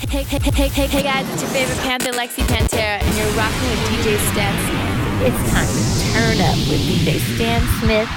[0.00, 3.68] hey, hey, hey, hey, hey guys, it's your favorite Panther, Lexi Pantera, and you're rocking
[3.70, 5.26] with DJ Stan Smith.
[5.26, 8.08] It's time to turn up with DJ Stan Smith.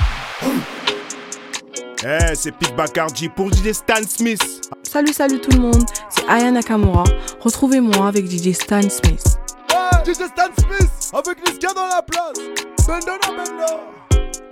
[2.04, 4.62] Eh, c'est Pete Bacardi pour DJ Stan Smith.
[4.84, 7.04] Salut, salut tout le monde, c'est Aya Nakamura.
[7.42, 9.38] Retrouvez-moi avec DJ Stan Smith.
[9.70, 12.40] Ouais, DJ Stan Smith, avec Niska dans la place.
[12.88, 13.80] Bendona, benda.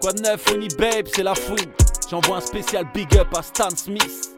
[0.02, 1.71] Quoi de neuf, Oni Babe, c'est la fouine.
[2.09, 4.38] J'envoie un spécial big up à Stan Smith.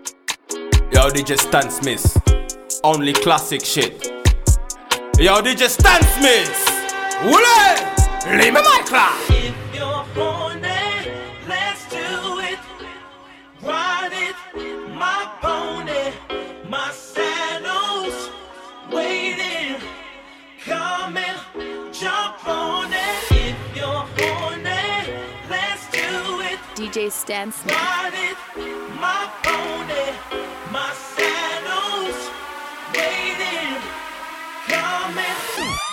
[0.92, 2.18] Yo, DJ Stan Smith.
[2.84, 4.08] Only classic shit.
[5.18, 6.50] Yo, DJ Stan Smith.
[7.24, 8.38] Wule!
[8.38, 9.30] Leave me my class.
[9.30, 11.12] If you're horny,
[11.48, 12.60] let's do it.
[13.62, 14.36] Ride it,
[14.94, 16.14] my pony,
[16.70, 18.30] my saddle's
[18.92, 19.76] waiting.
[20.64, 23.32] Come and jump on it.
[23.32, 25.14] If you're horny,
[25.50, 26.60] let's do it.
[26.76, 27.76] DJ Stan Smith.
[27.76, 28.38] Ride it,
[29.02, 30.14] my pony,
[30.72, 30.92] my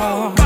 [0.00, 0.39] Car.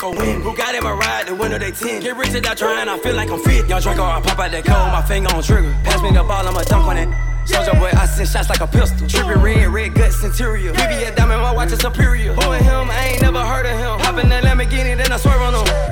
[0.00, 0.40] Draco win.
[0.40, 2.00] Who got in my ride, the winner they 10.
[2.00, 3.66] Get rich without trying, I feel like I'm fit.
[3.68, 5.76] Draco, I pop out that cold, my finger on trigger.
[5.84, 7.08] Pass me the ball, I'ma dunk on it.
[7.44, 9.06] Soulja Boy, I send shots like a pistol.
[9.06, 10.72] Trippin' red, red guts interior.
[10.72, 12.32] BB a diamond, my watch is superior.
[12.32, 14.00] Who him, I ain't never heard of him.
[14.00, 15.89] Hop in that Lamborghini, then I swerve on him.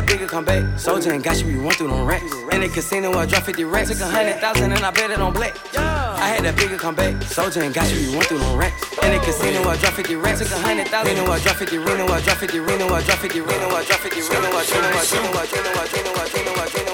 [0.00, 0.78] I that bigger comeback.
[0.78, 2.32] Soldier and got you, we run through them racks.
[2.52, 3.90] In the casino, I dropped 50 racks.
[3.90, 5.52] Took a hundred thousand and I bet it on black.
[5.76, 7.22] I had that bigger comeback.
[7.24, 8.80] Soldier and got you, we run through them racks.
[9.04, 10.38] In the casino, I dropped 50 racks.
[10.40, 11.18] Took a hundred thousand.
[11.18, 11.76] Reno, I dropped 50.
[11.76, 12.58] Reno, I dropped 50.
[12.60, 13.40] Reno, I dropped 50.
[13.40, 14.20] Reno, I dropped 50.
[14.24, 16.16] Reno, I Reno, I Reno, I Reno, I Reno, I Reno, I Reno, I Reno,
[16.16, 16.89] I Reno, I Reno, I Reno, I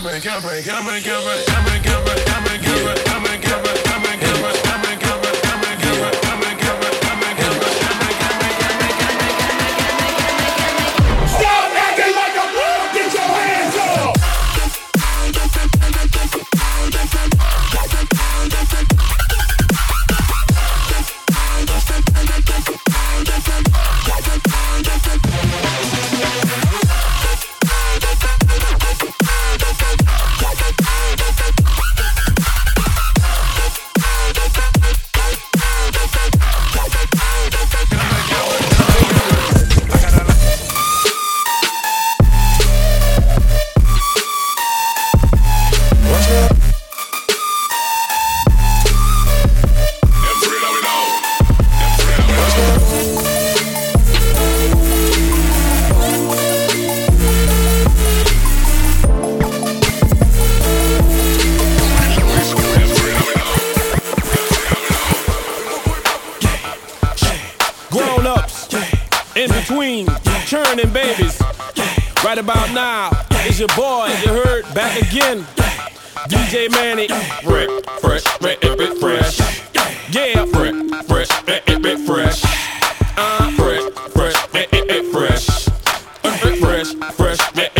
[0.00, 0.20] campaign.
[0.20, 0.64] Check out my campaign.
[0.64, 3.87] Cameron, Cameron, Cameron, Cameron, Cameron, Cameron, Cameron, Cameron, Cameron, Cameron, Cameron, Cameron,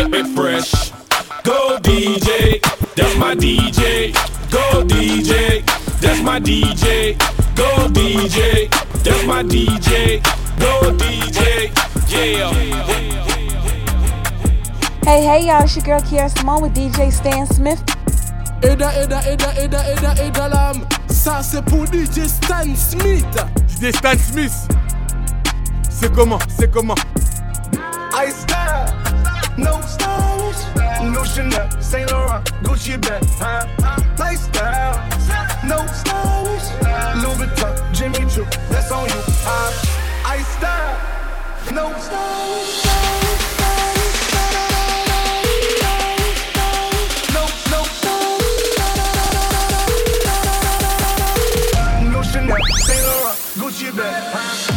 [0.07, 0.93] fresh, fresh.
[1.43, 2.61] Go DJ,
[2.95, 4.13] that's my DJ.
[4.51, 5.65] Go DJ,
[6.01, 7.19] that's my DJ.
[7.57, 8.71] Go DJ,
[9.03, 10.23] that's my DJ.
[10.59, 11.71] Go DJ,
[12.09, 12.69] yeah.
[15.05, 17.83] Hey, hey, y'all, it's your girl Kiara Simone with DJ Stan Smith.
[18.63, 20.87] Eda, eda, eda, eda, eda, eda, lam.
[21.09, 23.25] Ça, c'est pour DJ Stan Smith.
[23.69, 24.53] DJ Stan Smith.
[25.89, 26.95] C'est comment C'est comment
[28.27, 29.08] Ice style,
[29.59, 30.63] no stylish,
[31.03, 33.67] no Chanel, Saint Laurent, Gucci bag, huh?
[34.19, 34.97] Lifestyle,
[35.67, 36.69] no stylish,
[37.23, 39.15] Louis Vuitton, Jimmy Choo, that's on you.
[39.47, 39.73] Uh,
[40.27, 40.97] ice style,
[41.73, 42.85] no stylish.
[52.31, 54.68] Chanel, Saint Laurent, Gucci bag,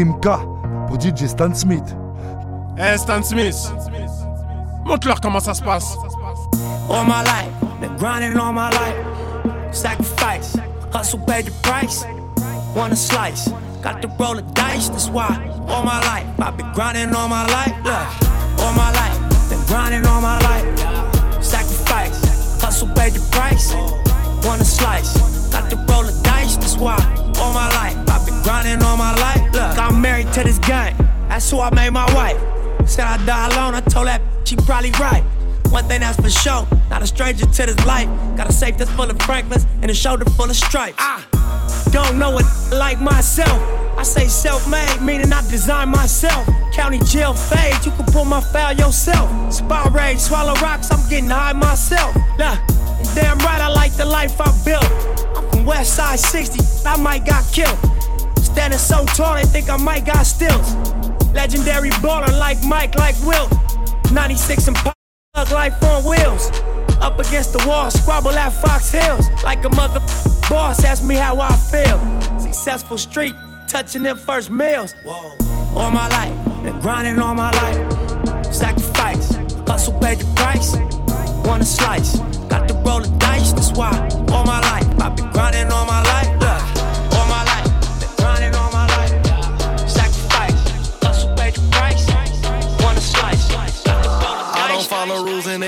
[0.00, 0.40] Rimka
[0.88, 1.94] pour DJ Stan Smith.
[2.78, 3.54] Eh Stan Smith,
[4.86, 5.94] montre-leur comment ça se passe.
[6.88, 8.96] All my life, been grinding all my life.
[9.72, 10.56] Sacrifice,
[10.90, 12.06] hustle paid the price.
[12.74, 13.50] Want a slice,
[13.82, 15.36] got to roll the dice, that's why.
[15.68, 17.74] All my life, I've been grinding all my life.
[17.84, 21.44] Look, all my life, been grinding all my life.
[21.44, 22.18] Sacrifice,
[22.62, 23.74] hustle paid the price.
[24.46, 25.12] Want a slice,
[25.52, 26.96] got to roll the dice, that's why.
[27.38, 28.09] All my life,
[28.42, 29.42] grinding all my life.
[29.52, 30.96] Look, I'm married to this game,
[31.28, 32.40] that's who I made my wife.
[32.88, 35.22] Said I die alone, I told that she probably right.
[35.70, 38.08] One thing that's for sure, not a stranger to this life.
[38.36, 40.96] Got a safe that's full of Franklins and a shoulder full of stripes.
[40.98, 41.24] I
[41.92, 43.60] don't know it like myself.
[43.96, 46.48] I say self-made, meaning I design myself.
[46.72, 49.52] County jail fade, you can pull my file yourself.
[49.52, 52.16] Spy rage, swallow rocks, I'm getting high myself.
[52.38, 52.56] Nah,
[53.14, 54.84] damn right I like the life I built.
[55.36, 57.78] I'm from West Side 60, I might got killed.
[58.60, 60.74] Standing so tall, they think I might got stills.
[61.32, 63.50] Legendary baller like Mike, like Wilt.
[64.12, 64.94] 96 and pop,
[65.50, 66.50] life on wheels.
[67.00, 69.30] Up against the wall, squabble at Fox Hills.
[69.42, 70.00] Like a mother
[70.50, 71.98] boss, ask me how I feel.
[72.38, 73.34] Successful street,
[73.66, 74.94] touching them first meals.
[75.06, 78.52] All my life, been grinding all my life.
[78.52, 79.36] Sacrifice,
[79.66, 80.76] hustle paid the price.
[81.46, 82.18] Want a slice,
[82.50, 83.90] got to roll the dice, that's why.
[84.30, 86.09] All my life, I've been grinding all my life.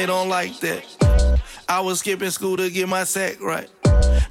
[0.02, 1.38] They don't like that.
[1.68, 3.68] I was skipping school to get my sack right.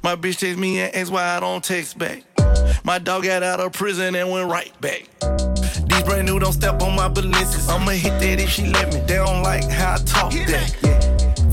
[0.02, 2.24] My bitch text me and asked why I don't text back.
[2.84, 5.08] My dog got out of prison and went right back.
[5.88, 7.70] These brand new don't step on my balances.
[7.70, 9.00] I'ma hit that if she let me.
[9.00, 10.76] They don't like how I talk that.
[10.82, 11.00] Yeah.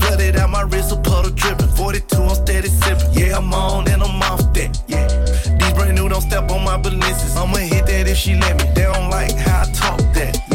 [0.00, 1.68] Flooded out my wrist, a puddle dripping.
[1.68, 3.12] 42, I'm steady sipping.
[3.14, 4.82] Yeah, I'm on and I'm off that.
[4.86, 5.08] Yeah.
[5.56, 7.34] These brand new, don't step on my balances.
[7.36, 8.70] I'ma hit that if she let me.
[8.74, 10.49] They don't like how I talk that.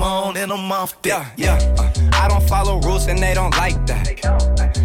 [0.00, 1.30] I'm on and I'm off that.
[1.36, 4.08] Yeah, uh, I don't follow rules and they don't like that.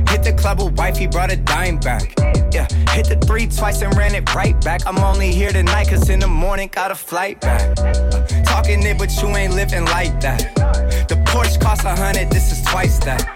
[0.09, 2.13] Hit the club with wife, he brought a dime back.
[2.51, 4.85] Yeah, hit the three twice and ran it right back.
[4.85, 7.79] I'm only here tonight, cause in the morning got a flight back.
[7.79, 10.53] Uh, talking it, but you ain't living like that.
[11.07, 13.34] The Porsche cost a hundred, this is twice that.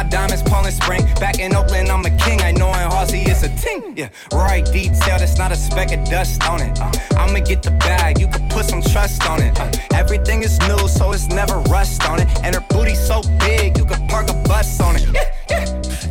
[0.00, 1.04] My diamonds, Poland Spring.
[1.20, 2.40] Back in Oakland, I'm a king.
[2.40, 3.92] I know in Halsey it's a ting.
[3.98, 6.80] Yeah, right detail, that's not a speck of dust on it.
[6.80, 9.60] Uh, I'ma get the bag, you can put some trust on it.
[9.60, 12.28] Uh, everything is new, so it's never rust on it.
[12.42, 15.06] And her booty so big, you can park a bus on it.
[15.12, 15.64] Yeah, yeah.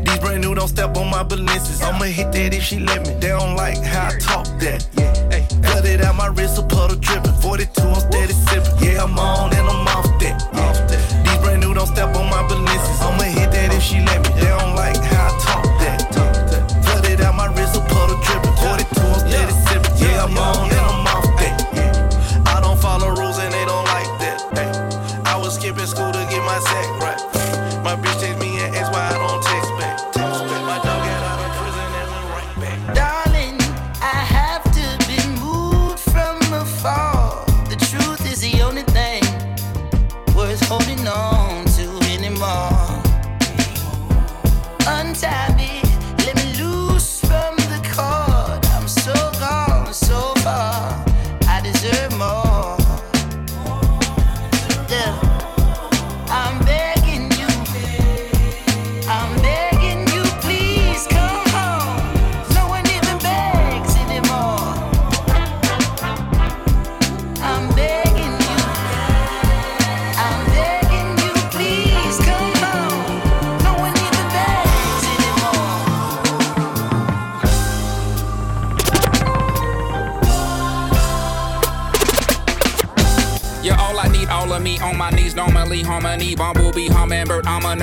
[0.06, 1.82] These brand new, don't step on my balances.
[1.82, 3.14] I'ma hit that if she let me.
[3.16, 4.88] They don't like how I talk that.
[5.00, 7.34] Yeah, hey, flooded out my wrist, a puddle dripping.
[7.42, 8.84] 42, I'm steady sipping.
[8.84, 10.09] Yeah, I'm on and I'm off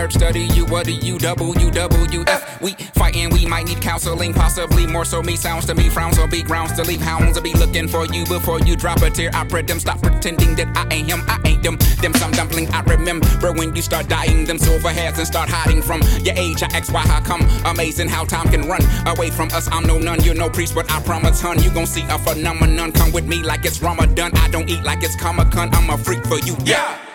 [0.06, 0.64] nerd, study you.
[0.66, 2.60] What do you, W, W, F?
[2.60, 5.22] We fighting, we might need counseling, possibly more so.
[5.22, 7.36] Me sounds to me, frowns will be grounds to leave hounds.
[7.36, 9.30] will be looking for you before you drop a tear.
[9.34, 11.76] I pray them stop pretending that I ain't him, I ain't them.
[12.00, 14.44] Them some dumpling I remember when you start dying.
[14.44, 16.62] Them silver hairs and start hiding from your age.
[16.62, 17.42] I ask why how come.
[17.64, 19.68] Amazing how time can run away from us.
[19.70, 22.92] I'm no nun, you're no priest, but I promise, hun, you gon' see a phenomenon.
[22.92, 24.32] Come with me like it's Ramadan.
[24.36, 25.74] I don't eat like it's Comic Con.
[25.74, 27.05] I'm a freak for you, yeah.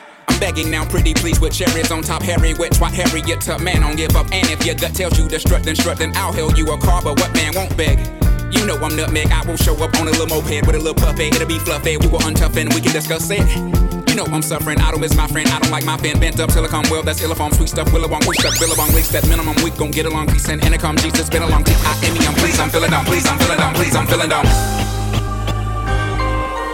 [0.42, 2.24] Begging now, pretty please, with cherries on top.
[2.24, 4.26] Harry with twat Harriet to man, don't give up.
[4.34, 6.78] And if your gut tells you to strut, then strut, then I'll hail you a
[6.80, 7.00] car.
[7.04, 8.00] But what man won't beg?
[8.52, 9.32] You know I'm nutmeg.
[9.32, 11.36] I will show up on a little moped with a little puppet.
[11.36, 11.96] It'll be fluffy.
[11.98, 13.46] We will untough and we can discuss it.
[14.10, 14.82] You know I'm suffering.
[14.82, 15.48] I don't miss my friend.
[15.48, 16.90] I don't like my fan bent up silicone.
[16.90, 17.90] Well, that's illifon, sweet stuff.
[17.90, 19.56] Willowong, wish stuff, Billabong, leaks that minimum.
[19.64, 20.28] We gon' get along.
[20.34, 20.98] Peace and intercom.
[20.98, 21.66] Jesus, been along.
[21.68, 22.26] I am me.
[22.26, 23.06] I'm feeling down.
[23.06, 23.76] Please, I'm feeling down.
[23.76, 24.46] Please, I'm feeling down.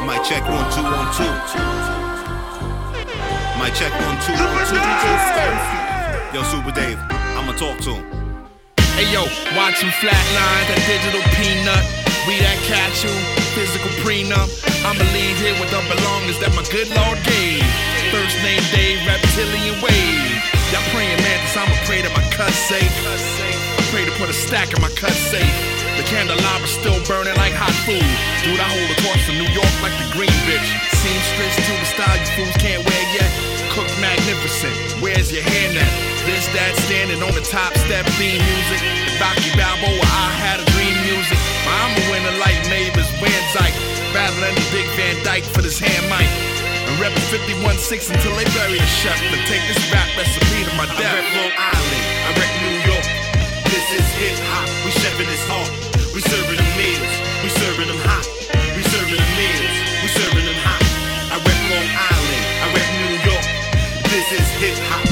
[0.07, 1.76] Mic check one two one two.
[3.57, 4.77] Mic check one two one two.
[6.29, 7.01] Yo, Supa Dave,
[7.33, 8.05] I'ma talk to him.
[8.93, 9.25] Hey yo,
[9.57, 11.81] watch him flatline, that digital peanut.
[12.29, 13.09] We that cashew,
[13.57, 14.45] physical prenup.
[14.85, 17.65] I'ma leave here with the belongings that my good Lord gave.
[18.13, 20.37] First name Dave, reptilian wave.
[20.69, 22.93] Y'all praying mantis, I'ma pray that my cut safe.
[23.09, 25.57] I pray to put a stack in my cut safe.
[25.97, 28.05] The candelabra's still burning like hot food.
[28.45, 30.96] Dude, I hold a torch from New York like the green bitch.
[31.07, 33.31] Seamstress to the style you fools can't wear yet.
[33.71, 34.75] Cook magnificent.
[34.99, 35.87] Where's your hand at?
[36.27, 38.83] This, that, standing on the top step, theme music.
[39.15, 41.39] Rocky Balboa, I had a dream music.
[41.63, 43.71] My I'm a winner like Mavis Van Dyke.
[44.11, 46.27] Battling the Big Van Dyke for this hand mic.
[46.91, 47.23] And reppin'
[47.55, 49.15] 51-6 until they bury the chef.
[49.31, 51.07] And take this rap recipe to my death.
[51.07, 53.07] I rep Long Island, I rep New York.
[53.63, 55.71] This is hip hop, we chefing this hard.
[56.11, 58.27] We serving them meals, we serving them hot.
[58.75, 59.76] We serving them meals,
[64.29, 65.06] This is hip hop,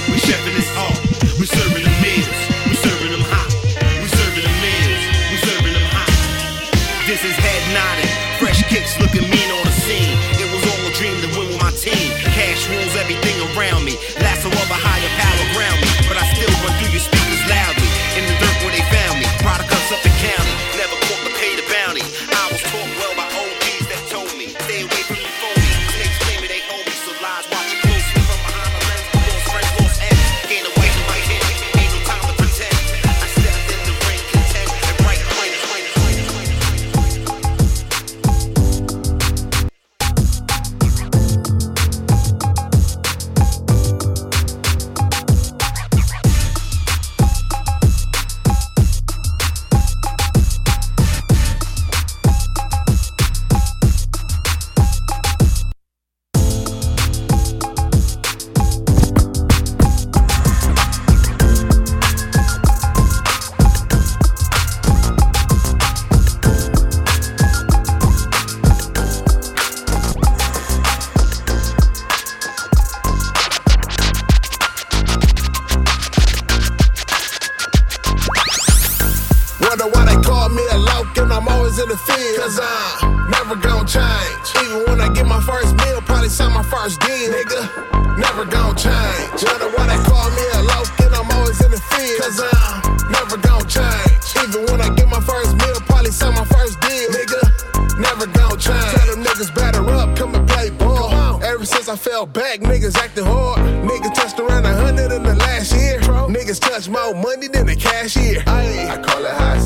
[79.75, 82.39] Wonder why they call me a loke and I'm always in the field.
[82.39, 84.47] Cause I'm never gonna change.
[84.63, 88.15] Even when I get my first meal, probably sign my first deal, nigga.
[88.15, 89.35] Never gonna change.
[89.43, 92.19] Wonder why they call me a loke and I'm always in the field.
[92.23, 94.23] Cause I'm never gonna change.
[94.47, 97.99] Even when I get my first meal, probably sign my first deal, nigga.
[97.99, 98.95] Never gonna change.
[98.95, 101.43] Tell them niggas batter up, come and play ball.
[101.43, 103.59] Ever since I fell back, niggas acting hard.
[103.59, 105.99] Niggas touched around a hundred in the last year.
[106.31, 108.41] Niggas touch more money than the cashier.
[108.47, 108.87] Aye.
[108.89, 109.64] I call it high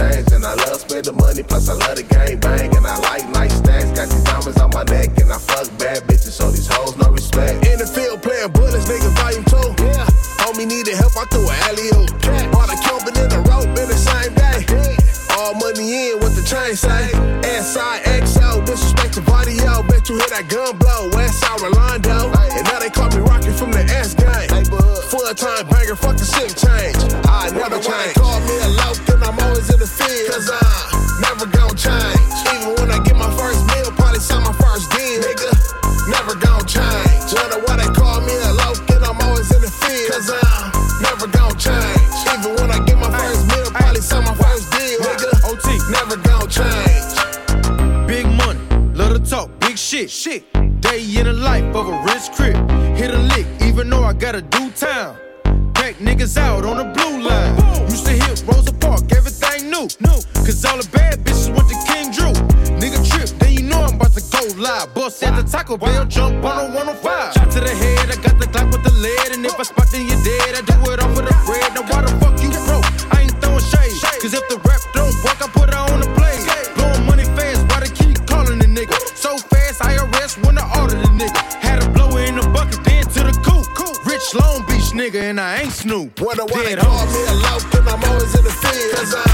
[0.00, 2.74] and I love spending money, plus I love the game bang.
[2.74, 3.92] And I like nice things.
[3.92, 6.32] Got these diamonds on my neck, and I fuck bad bitches.
[6.32, 6.69] So these
[45.90, 47.12] never gonna change.
[48.06, 48.60] Big money,
[48.94, 50.10] love to talk, big shit.
[50.10, 50.44] Shit.
[50.80, 52.56] Day in the life of a rich crib.
[52.96, 55.16] Hit a lick, even though I gotta do time.
[55.74, 57.54] Crack niggas out on the blue line.
[57.90, 59.88] Used to hit Rosa Park, everything new.
[60.46, 62.32] Cause all the bad bitches went to King Drew.
[62.80, 64.94] Nigga trip, then you know I'm about to go live.
[64.94, 67.34] Bust at the Taco Bell, jump on a 105.
[67.34, 67.74] Shot to the
[85.80, 86.20] Snoop.
[86.20, 88.96] a why they call me a lout, and I'm always in the field.
[88.96, 89.29] Cause I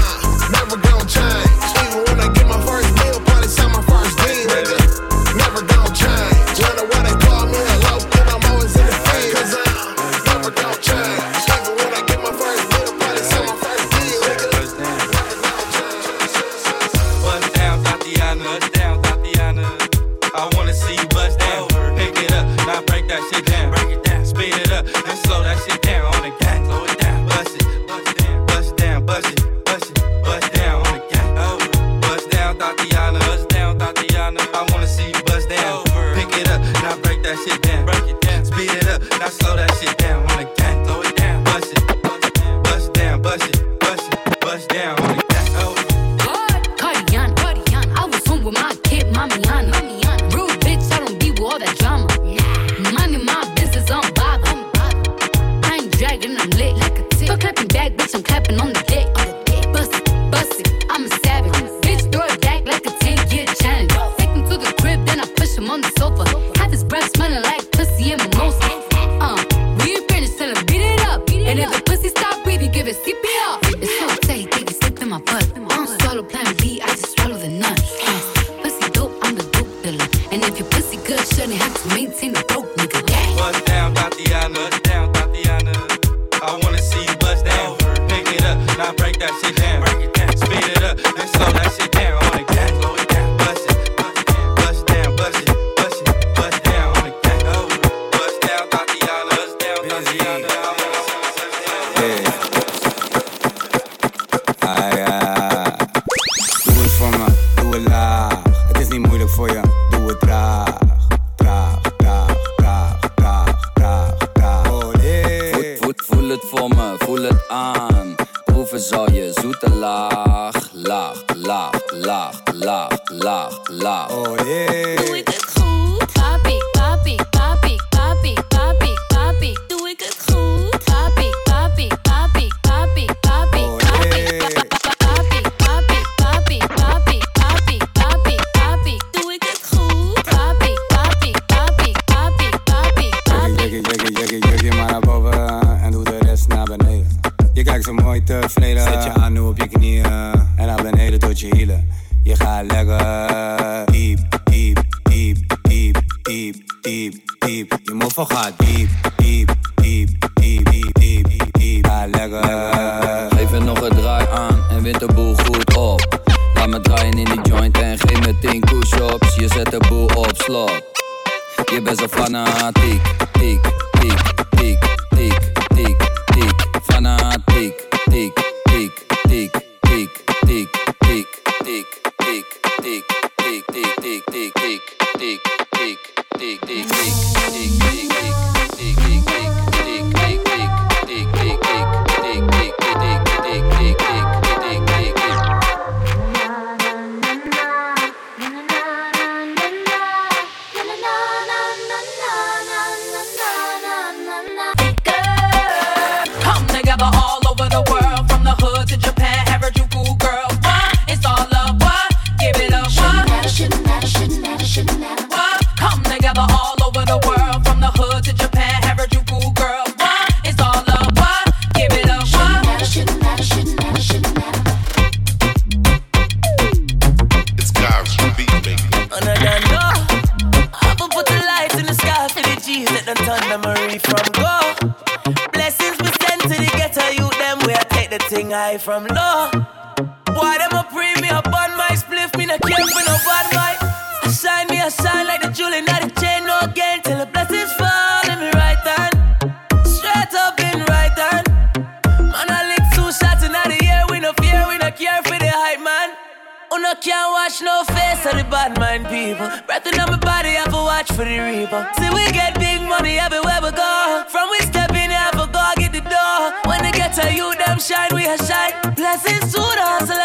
[268.35, 268.73] shine.
[268.95, 270.16] Blessings to the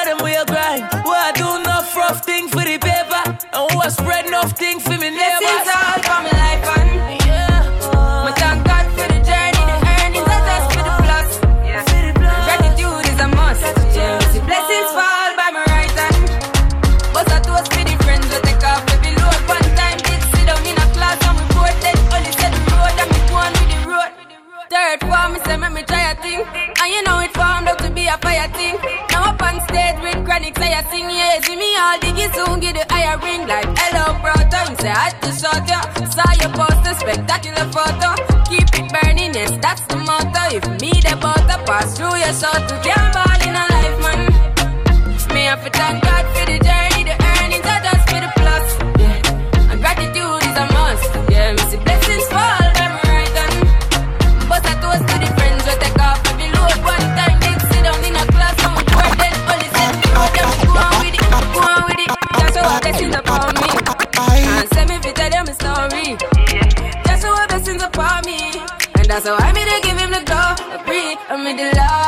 [40.55, 43.02] If me the butter pass through your soul to can't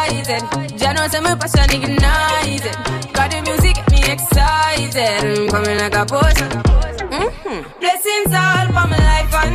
[0.09, 0.43] delighted.
[0.79, 3.13] Jano say my passion ignited.
[3.13, 5.25] Got the music get me excited.
[5.25, 6.49] I'm coming like a potion.
[7.11, 7.81] Mm-hmm.
[7.81, 9.55] Blessings all for my life and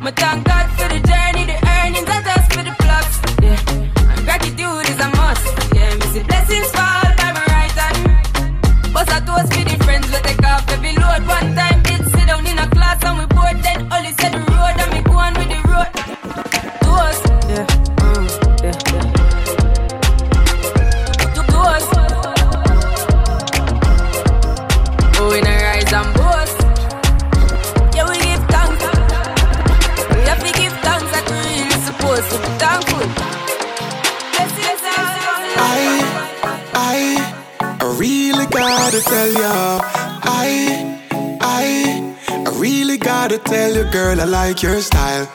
[0.00, 3.20] my thank God for the journey, the earnings are just for the plus.
[3.42, 5.74] Yeah, and gratitude is a must.
[5.74, 8.92] Yeah, me see blessings fall by my right hand.
[8.92, 9.57] But I toast
[38.98, 39.80] gotta tell ya,
[40.22, 40.98] I,
[41.40, 45.28] I, I really gotta tell you, girl, I like your style.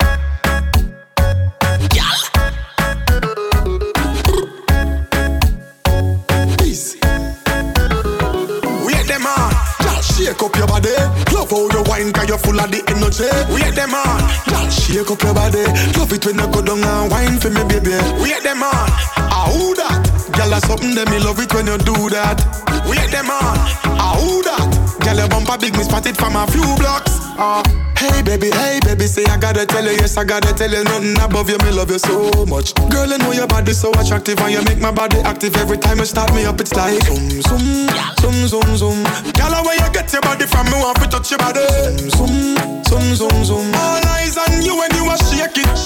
[10.14, 10.90] Shake up your body.
[11.34, 13.28] Love how you wine, cause you're full of the energy.
[13.54, 15.64] Wait them on, y'all shake up your body.
[15.98, 17.98] Love it when you go down and wine for me, baby.
[18.22, 20.13] Wait them on, ah who that?
[20.34, 22.42] Girl, that's something that me love it when you do that.
[22.90, 24.66] Wait them on, ah who that?
[25.06, 27.12] Girl, your bumper big, me spotted from a few blocks.
[27.38, 27.62] Ah,
[27.98, 31.18] hey baby, hey baby, say I gotta tell you, yes I gotta tell you, nothing
[31.22, 32.74] above you, me love you so much.
[32.90, 36.00] Girl, I know your body so attractive and you make my body active every time
[36.00, 36.60] you start me up.
[36.60, 37.88] It's like zoom, zoom,
[38.20, 39.04] zoom, zoom, zoom.
[39.34, 41.66] Girl, where you get your body from, me want to touch your body.
[41.98, 43.44] Zoom, zoom, zoom, zoom.
[43.46, 43.76] zoom.
[43.76, 45.80] All eyes on you when you are shake it.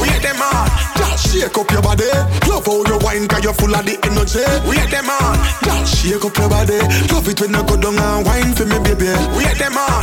[0.00, 2.08] Wait them on, just shake up your body.
[2.50, 4.42] Love how you wine, cause you're full of the energy.
[4.68, 6.78] Wait them on, just shake up your body.
[7.14, 9.08] Love it when you go down and wine for me, baby.
[9.38, 10.02] Wait them on,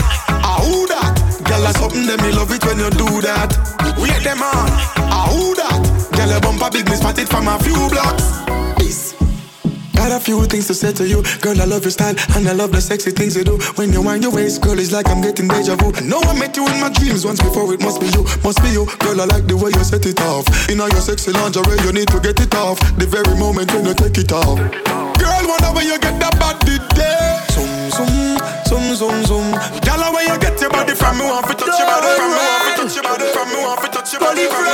[0.64, 1.18] who that?
[1.46, 3.50] Girl, that's something that me love it when you do that.
[3.98, 4.70] We Wait them on,
[5.10, 5.82] ah who that?
[6.16, 8.42] Girl, your bumper big, me spotted from a few blocks.
[8.78, 9.14] Peace.
[9.96, 11.62] Got a few things to say to you, girl.
[11.62, 13.58] I love your style and I love the sexy things you do.
[13.76, 15.94] When you wind your waist, girl, it's like I'm getting deja vu.
[15.94, 17.72] I know I met you in my dreams once before.
[17.74, 19.22] It must be you, must be you, girl.
[19.22, 20.50] I like the way you set it off.
[20.70, 22.80] In all your sexy lingerie, you need to get it off.
[22.98, 24.58] The very moment when you take it off,
[25.22, 25.42] girl.
[25.74, 27.42] Where you get that body there.
[27.56, 29.48] Zoom, zoom, zoom, zoom, zoom.
[29.82, 31.18] Girl, where you get your body from?
[31.18, 32.30] Me want to touch your body from.
[32.30, 33.48] Me want to touch your body from.
[33.50, 34.62] Me want to touch your body from.
[34.62, 34.72] Me.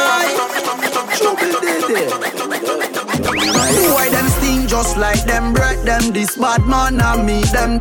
[3.94, 7.80] Why them sting just like them bread them this bad man I meet them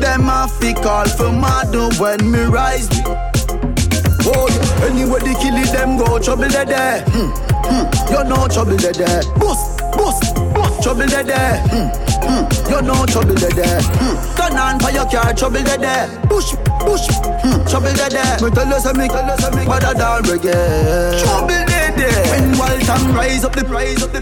[0.00, 2.88] Them a fi call for murder when me rise
[4.26, 4.48] Oh
[4.82, 7.30] anywhere they kill it them go trouble they there hmm.
[7.68, 7.86] Hmm.
[8.12, 10.49] You know trouble they there bust, bust
[10.82, 11.88] trouble they there hmm.
[12.20, 12.44] Hmm.
[12.70, 14.16] You know trouble they there hmm.
[14.36, 17.06] Turn on for your car trouble they there Push, push,
[17.44, 17.60] hmm.
[17.68, 21.22] trouble they there Me tell you say me, tell you say me Better than reggae
[21.22, 24.20] Trouble they there When Walton rise up the price up the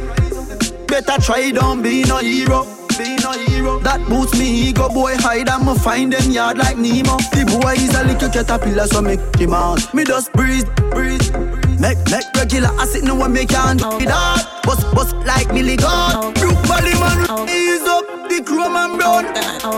[0.89, 2.65] Better try, don't be no hero.
[2.97, 3.79] Be no hero.
[3.81, 5.17] That boosts me ego, boy.
[5.17, 7.19] Hide I'ma find them yard like Nemo.
[7.19, 9.93] The boy is a little caterpillar, so make him out.
[9.93, 11.48] Me just breathe, breathe.
[11.81, 14.41] Make, make regular acid know what me can do it hard.
[14.65, 16.35] Bust, bust like Millie God.
[16.35, 19.25] Brook Valley man, ease up the chrome and brown.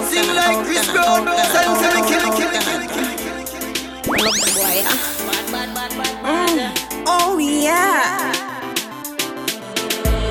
[0.09, 1.27] Sing like Chris Brown.
[1.53, 4.23] Sing, sing, kill it, kill it, kill it, kill it, kill it, kill it.
[4.25, 4.83] Look, boy,
[6.25, 7.05] mm.
[7.07, 8.50] Oh yeah.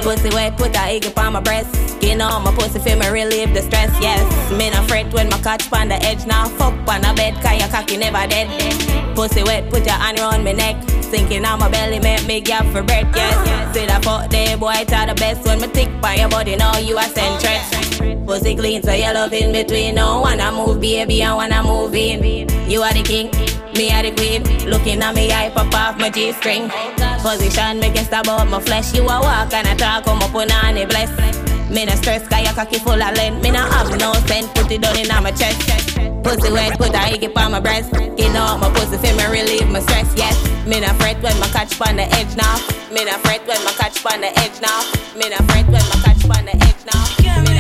[0.02, 1.76] Pussy wet, put a egg on my breast.
[1.90, 3.92] Skin on my pussy, feel me relieve the stress.
[4.02, 6.26] Yes, me not fret when my catch on the edge.
[6.26, 8.48] Now fuck on the bed, cause your cocky never dead.
[9.16, 10.78] Pussy wet, put your hand around my neck.
[11.04, 13.14] Sinking on my belly, make me gap for breath.
[13.16, 16.56] Yes, see that fuck there, boy, it's the best when me tick by your body.
[16.56, 18.26] Now you are centric.
[18.26, 19.96] Pussy clean, so you love in between.
[19.96, 22.39] No wanna move, baby, I wanna move in.
[22.80, 23.28] You are the king.
[23.76, 26.72] Me are the queen, looking at me, I pop off my G-string.
[27.20, 28.96] Position, make it stab out my flesh.
[28.96, 31.12] You a walk and I talk, come up on any bless.
[31.68, 33.44] Me no stress, cause your cocky full of length.
[33.44, 35.60] Me no have no sense, put it down in my chest.
[36.24, 37.92] Pussy wet, put a hickey on my breast.
[37.92, 40.40] Skin out my pussy, feel me relieve my stress, yes.
[40.66, 42.64] Me no fret when my catch on the edge now.
[42.96, 44.88] Me no fret when my catch on the edge now.
[45.20, 47.44] Me no fret when my catch on the edge now.
[47.44, 47.59] Me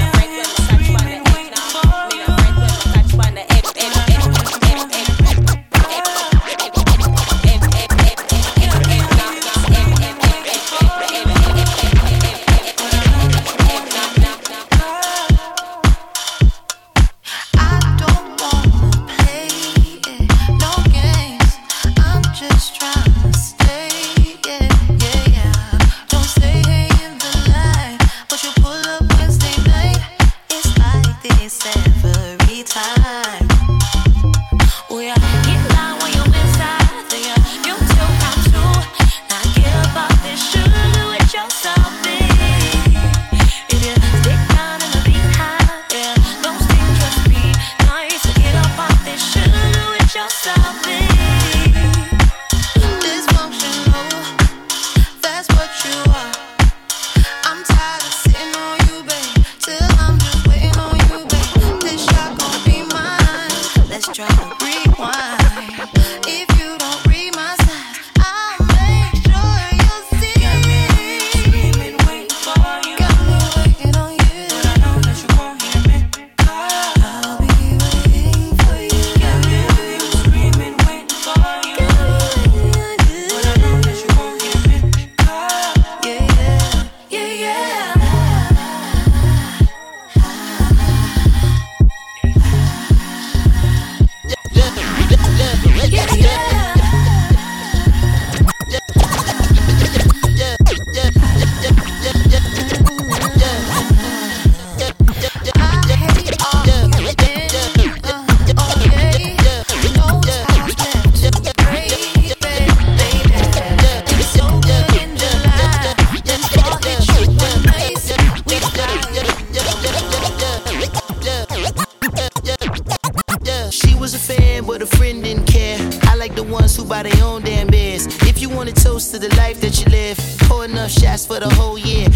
[129.40, 132.08] life that you live, pour enough shots for the whole year.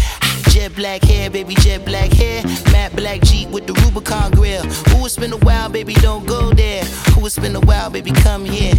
[0.50, 2.42] Jet black hair, baby, jet black hair.
[2.72, 4.62] Matte black Jeep with the Rubicon grill.
[4.90, 6.84] Who it's been a while, baby, don't go there.
[7.12, 8.74] Who it's been a while, baby, come here.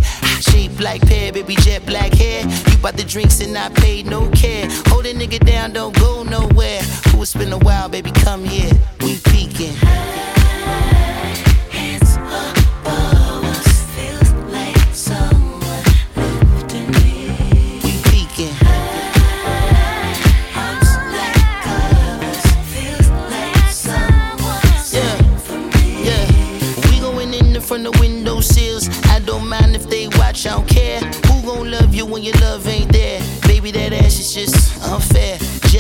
[0.49, 2.41] Shape like pear, baby, jet black hair.
[2.69, 4.67] You bought the drinks and I paid no care.
[4.89, 6.81] Hold a nigga down, don't go nowhere.
[7.10, 8.71] Who it's been a while, baby, come here.
[9.01, 9.75] We peeking.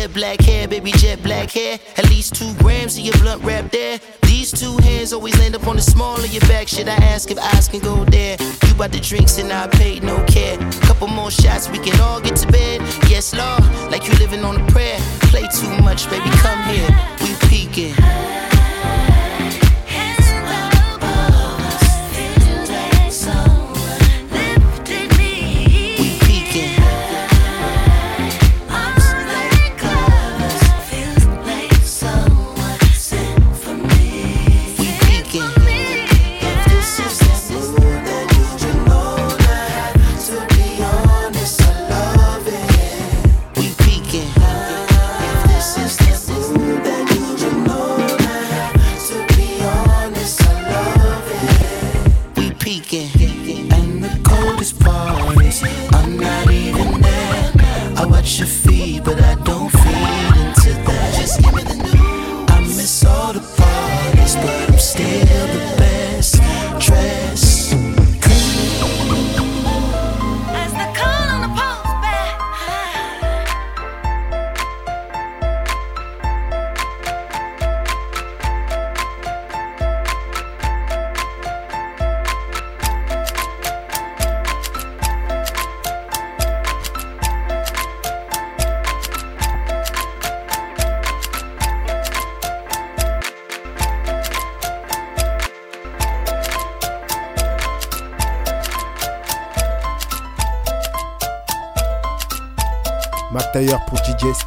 [0.05, 1.79] Jet black hair, baby, jet black hair.
[1.97, 3.99] At least two grams of your blunt wrap there.
[4.21, 6.67] These two hands always land up on the small of your back.
[6.67, 8.37] Should I ask if eyes can go there?
[8.67, 10.59] You bought the drinks and I paid no care.
[10.81, 12.81] Couple more shots, we can all get to bed.
[13.09, 14.99] Yes, Lord, like you living on a prayer.
[15.31, 16.89] Play too much, baby, come here.
[17.21, 18.54] We peeking.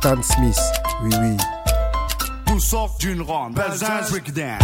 [0.00, 0.60] Stan Smith,
[1.02, 1.36] oui oui.
[2.46, 4.58] Pousse-off d'une ronde, belle zone, week-end.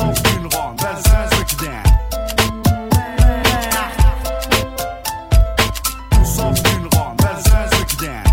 [0.00, 1.86] off d'une ronde, belle zone, week-end.
[6.40, 8.26] off d'une ronde, belle zone, week-end.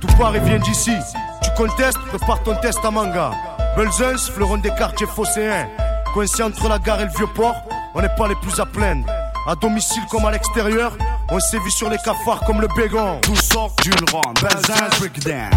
[0.00, 0.30] Pourquoi
[0.60, 0.92] d'ici?
[1.58, 3.32] conteste de ton test à manga.
[3.76, 5.66] Belzunce, fleuron des quartiers phocéens.
[6.14, 7.56] Coincé entre la gare et le vieux port,
[7.94, 9.08] on n'est pas les plus à plaindre.
[9.44, 10.96] À domicile comme à l'extérieur,
[11.30, 13.20] on sévit sur les cafards comme le bégon.
[13.22, 15.50] Tout sort du rond, Belzunce breakdown.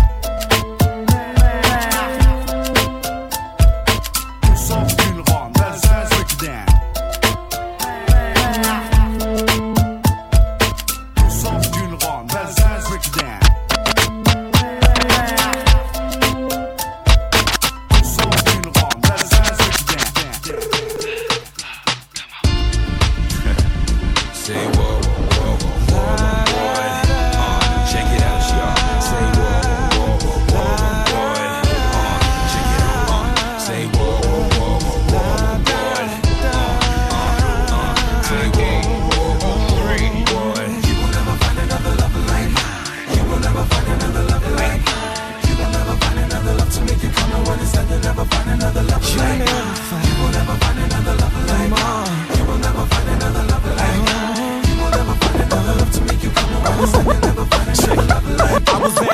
[48.78, 49.42] another you like.
[50.08, 52.38] You will never find another lover like me.
[52.38, 54.64] You will never find another love like mine.
[54.68, 57.06] You will never find another love to make you come around.
[57.06, 57.68] Will never find
[58.00, 59.11] another like mine.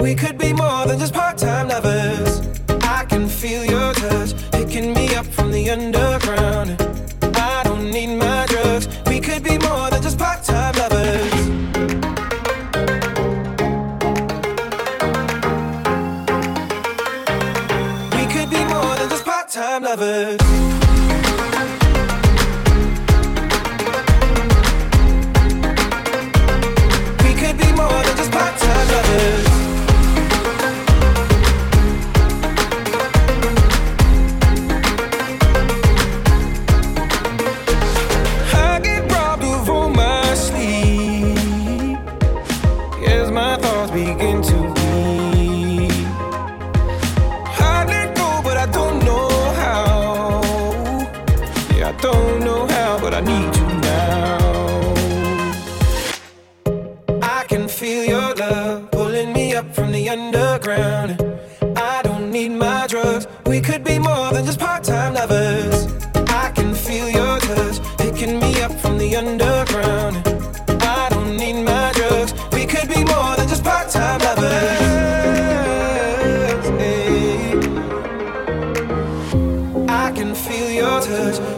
[0.00, 1.87] We could be more than just part time lovers.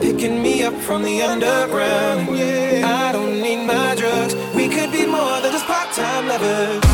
[0.01, 2.37] picking me up from the underground.
[2.37, 2.83] Yeah.
[2.85, 4.35] I don't need my drugs.
[4.55, 6.90] We could be more than just part-time lovers.